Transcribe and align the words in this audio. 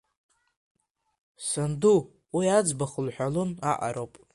Санду 1.47 1.93
уи 2.35 2.45
иӡбахә 2.57 2.97
лҳәалон 3.05 3.49
аҟароуп… 3.71 4.13